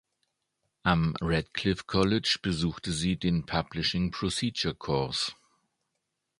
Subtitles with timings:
[0.81, 5.33] Am Radcliffe College besuchte sie den Publishing Procedures Course.